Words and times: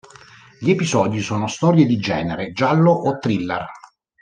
Gli 0.59 0.71
episodi 0.71 1.21
sono 1.21 1.45
storie 1.45 1.85
di 1.85 1.99
genere 1.99 2.53
giallo 2.53 2.89
o 2.91 3.19
thriller. 3.19 3.67